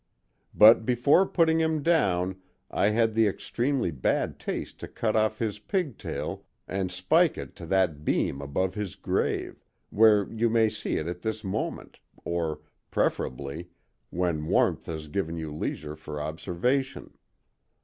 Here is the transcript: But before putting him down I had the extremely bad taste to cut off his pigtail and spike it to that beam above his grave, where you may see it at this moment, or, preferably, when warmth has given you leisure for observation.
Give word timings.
But 0.55 0.83
before 0.83 1.27
putting 1.27 1.59
him 1.59 1.83
down 1.83 2.37
I 2.71 2.89
had 2.89 3.13
the 3.13 3.27
extremely 3.27 3.91
bad 3.91 4.39
taste 4.39 4.79
to 4.79 4.87
cut 4.87 5.15
off 5.15 5.37
his 5.37 5.59
pigtail 5.59 6.43
and 6.67 6.91
spike 6.91 7.37
it 7.37 7.55
to 7.57 7.67
that 7.67 8.03
beam 8.03 8.41
above 8.41 8.73
his 8.73 8.95
grave, 8.95 9.63
where 9.91 10.27
you 10.33 10.49
may 10.49 10.69
see 10.69 10.95
it 10.95 11.05
at 11.05 11.21
this 11.21 11.43
moment, 11.43 11.99
or, 12.25 12.61
preferably, 12.89 13.69
when 14.09 14.47
warmth 14.47 14.87
has 14.87 15.07
given 15.07 15.37
you 15.37 15.53
leisure 15.53 15.95
for 15.95 16.19
observation. 16.19 17.13